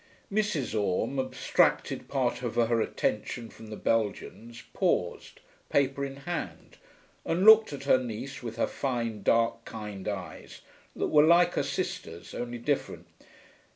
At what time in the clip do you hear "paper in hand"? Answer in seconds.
5.69-6.77